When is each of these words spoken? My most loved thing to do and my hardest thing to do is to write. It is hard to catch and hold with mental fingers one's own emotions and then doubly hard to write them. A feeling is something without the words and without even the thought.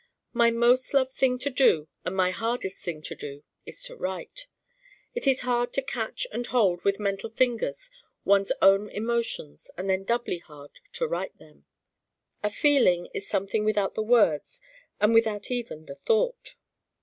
My 0.33 0.49
most 0.49 0.95
loved 0.95 1.11
thing 1.11 1.37
to 1.37 1.51
do 1.51 1.87
and 2.03 2.15
my 2.15 2.31
hardest 2.31 2.83
thing 2.83 3.03
to 3.03 3.13
do 3.13 3.43
is 3.67 3.83
to 3.83 3.95
write. 3.95 4.47
It 5.13 5.27
is 5.27 5.41
hard 5.41 5.73
to 5.73 5.83
catch 5.83 6.25
and 6.31 6.47
hold 6.47 6.83
with 6.83 6.99
mental 6.99 7.29
fingers 7.29 7.91
one's 8.25 8.51
own 8.63 8.89
emotions 8.89 9.69
and 9.77 9.87
then 9.91 10.03
doubly 10.03 10.39
hard 10.39 10.79
to 10.93 11.07
write 11.07 11.37
them. 11.37 11.65
A 12.41 12.49
feeling 12.49 13.09
is 13.13 13.27
something 13.29 13.63
without 13.63 13.93
the 13.93 14.01
words 14.01 14.59
and 14.99 15.13
without 15.13 15.51
even 15.51 15.85
the 15.85 15.93
thought. 15.93 16.55